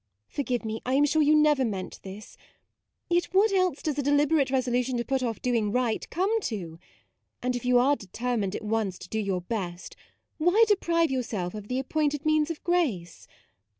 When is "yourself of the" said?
11.11-11.77